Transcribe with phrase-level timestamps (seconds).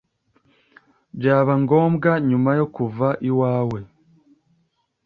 [1.17, 3.79] Byaba ngombwa nyuma yo kuva iwawe